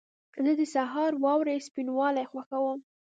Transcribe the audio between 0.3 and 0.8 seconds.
زه د